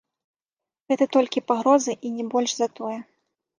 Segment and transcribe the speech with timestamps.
[0.93, 2.99] Гэта толькі пагрозы, і не больш за тое.